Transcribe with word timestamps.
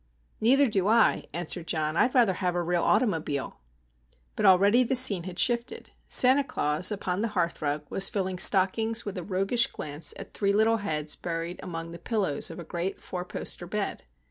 "Neither 0.39 0.67
do 0.67 0.87
I," 0.87 1.27
answered 1.31 1.67
John. 1.67 1.95
"I'd 1.95 2.15
rather 2.15 2.33
have 2.33 2.55
a 2.55 2.63
real 2.63 2.81
automobile." 2.81 3.59
But 4.35 4.47
already 4.47 4.83
the 4.83 4.95
scene 4.95 5.25
had 5.25 5.37
shifted. 5.37 5.91
Santa 6.09 6.43
Claus, 6.43 6.91
upon 6.91 7.21
the 7.21 7.27
hearthrug, 7.37 7.83
was 7.91 8.09
filling 8.09 8.39
stockings 8.39 9.05
with 9.05 9.15
a 9.19 9.23
roguish 9.23 9.67
glance 9.67 10.15
at 10.17 10.33
three 10.33 10.53
little 10.53 10.77
heads 10.77 11.15
buried 11.15 11.59
among 11.61 11.91
the 11.91 11.99
pillows 11.99 12.49
of 12.49 12.57
a 12.57 12.63
great 12.63 12.99
four 12.99 13.23
poster 13.23 13.67
bed. 13.67 14.03